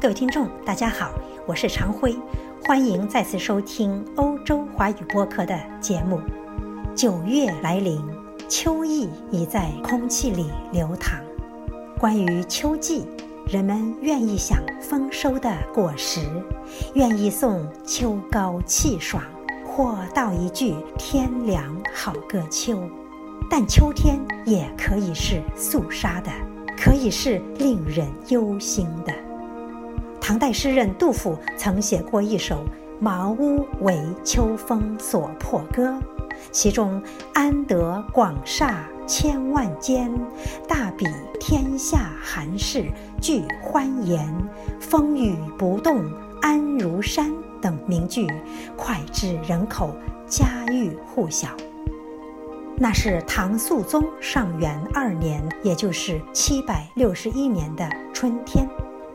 [0.00, 1.10] 各位听众，大家好，
[1.44, 2.16] 我是常辉，
[2.64, 6.20] 欢迎再次收听欧洲华语播客的节目。
[6.94, 8.00] 九月来临，
[8.48, 11.18] 秋意已在空气里流淌。
[11.98, 13.08] 关于秋季，
[13.48, 16.20] 人们愿意想丰收的果实，
[16.94, 19.20] 愿意送秋高气爽，
[19.66, 22.80] 或道一句天凉好个秋。
[23.50, 26.30] 但秋天也可以是肃杀的，
[26.76, 29.12] 可以是令人忧心的。
[30.28, 32.56] 唐代诗人杜甫曾写过一首
[33.00, 35.88] 《茅屋为秋风所破歌》，
[36.52, 40.12] 其中“安得广厦千万间，
[40.68, 41.06] 大比
[41.40, 42.84] 天下寒士
[43.22, 44.22] 俱欢颜。
[44.78, 46.04] 风雨不动
[46.42, 48.26] 安如山”等名句，
[48.76, 51.48] 脍炙人口，家喻户晓。
[52.76, 58.68] 那是唐肃宗上元二年，也就是七百六十一年的春天，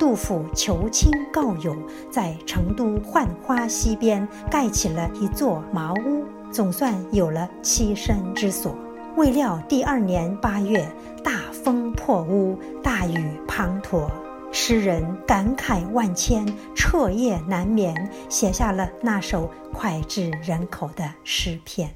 [0.03, 1.73] 杜甫求亲告友，
[2.11, 8.75] 在成都浣花溪边盖起了一座茅屋，总算有了栖身之所。
[9.16, 10.86] 未料第二年八月，
[11.23, 14.09] 大风破屋，大雨滂沱，
[14.52, 17.95] 诗人感慨万千，彻夜难眠，
[18.27, 21.89] 写下了那首脍炙人口的诗篇。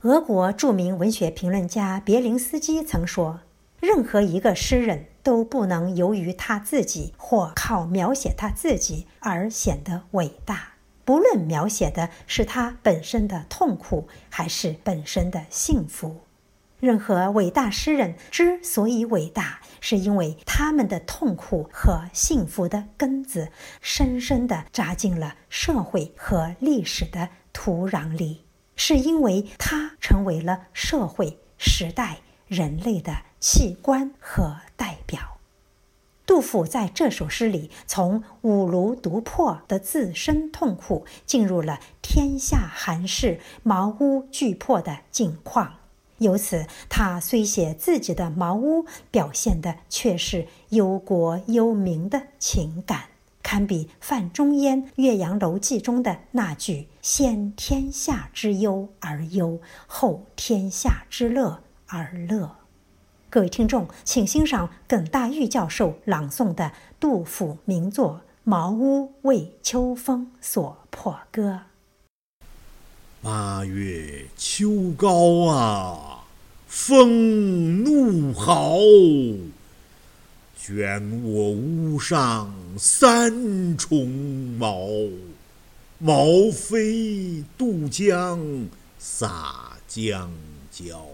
[0.00, 3.40] 俄国著名文学评论家别林斯基曾说
[3.80, 16.20] ：“任何一个诗人都不能由于他自己或靠描写他自己而显得伟大，不论描写的是他本身的痛苦还是本身的幸福。
[16.78, 28.44] 任何伟大诗人之所以伟大，是因为他们的痛苦和幸福的根子深深地扎进了社会和历史的土壤里。”
[28.76, 34.96] 是因为它成为了社会、时代、人类的器官和代。
[36.30, 45.78] 杜甫在这首诗里，从五炉独破的自身痛苦，进入了天下寒士茅屋俱破的境况。
[46.18, 53.06] 由此，他虽写自己的茅屋，表现的却是忧国忧民的情感。
[53.42, 62.58] 堪比范仲淹《岳阳楼记》中的那句“先天下之忧而忧，后天下之乐而乐”。
[63.32, 71.60] 各位听众，请欣赏耿大玉教授朗诵的杜甫名作《茅屋为秋风所破歌》。
[73.22, 76.24] 八月秋高啊，
[76.66, 78.80] 风怒号。
[80.56, 84.08] 卷我屋上三重
[84.58, 84.88] 茅，
[85.98, 88.66] 茅飞渡江
[88.98, 90.32] 洒江
[90.72, 91.06] 郊。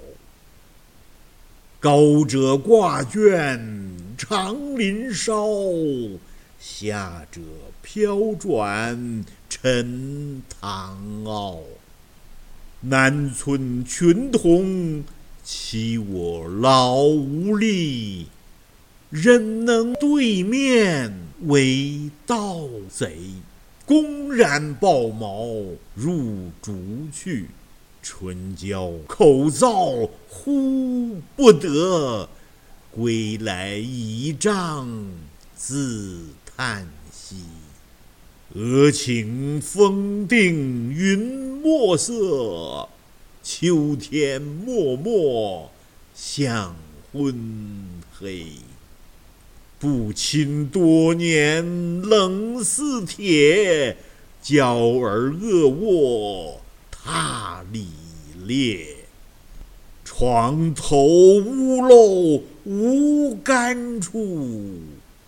[1.87, 6.19] 高者挂卷长林梢，
[6.59, 7.41] 下者
[7.81, 11.61] 飘转沉塘坳。
[12.81, 15.05] 南村群童
[15.45, 18.27] 欺我老无力。
[19.11, 23.17] 忍能对面为盗贼，
[23.85, 25.47] 公然抱茅
[25.95, 27.47] 入竹去。
[28.09, 32.29] 春娇口燥呼不得，
[32.93, 34.89] 归来倚杖
[35.57, 37.35] 自叹息。
[38.55, 41.19] 俄顷风定云
[41.61, 42.89] 墨色，
[43.43, 45.73] 秋天漠漠
[46.15, 46.77] 向
[47.13, 48.47] 昏黑。
[49.81, 53.97] 不亲多年冷似铁，
[54.41, 56.61] 娇儿恶卧
[57.07, 57.87] 踏里
[58.45, 58.85] 裂。
[60.05, 64.81] 床头屋漏无干处，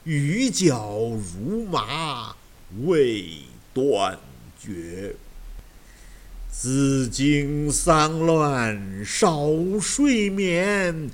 [0.02, 2.34] 雨脚如麻
[2.84, 3.26] 未
[3.72, 4.18] 断
[4.60, 5.14] 绝。
[6.50, 9.48] 紫荆丧乱少
[9.80, 11.08] 睡眠。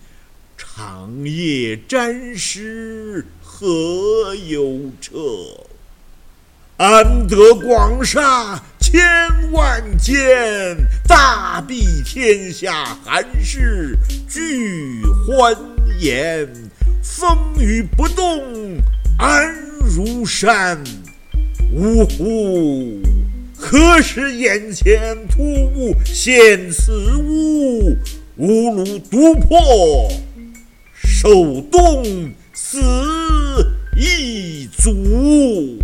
[0.57, 5.67] 长夜沾湿何由彻？
[6.77, 8.65] 安得广厦
[8.95, 10.77] 千万间，
[11.09, 13.99] 大庇天下寒士
[14.29, 15.53] 俱欢
[15.99, 16.49] 颜。
[17.03, 18.41] 风雨不动
[19.19, 20.81] 安如山。
[21.73, 23.03] 呜呼！
[23.59, 27.99] 何时眼前突兀现此物？
[28.37, 30.09] 吾庐独破。
[31.03, 32.79] 手动死
[33.97, 35.84] 亦足。